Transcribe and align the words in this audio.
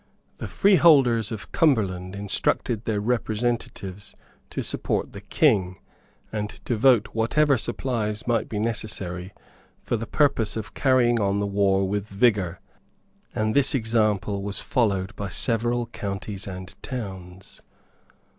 The 0.39 0.47
freeholders 0.47 1.31
of 1.31 1.51
Cumberland 1.51 2.15
instructed 2.15 2.85
their 2.85 2.99
representatives 2.99 4.15
to 4.49 4.63
support 4.63 5.13
the 5.13 5.21
King, 5.21 5.77
and 6.31 6.49
to 6.65 6.75
vote 6.75 7.09
whatever 7.13 7.55
supplies 7.55 8.25
might 8.25 8.49
be 8.49 8.57
necessary 8.57 9.31
for 9.83 9.97
the 9.97 10.07
purpose 10.07 10.57
of 10.57 10.73
carrying 10.73 11.19
on 11.19 11.39
the 11.39 11.45
war 11.45 11.87
with 11.87 12.07
vigour; 12.07 12.59
and 13.35 13.55
this 13.55 13.75
example 13.75 14.41
was 14.41 14.59
followed 14.59 15.15
by 15.15 15.29
several 15.29 15.85
counties 15.85 16.47
and 16.47 16.73
towns. 16.81 17.61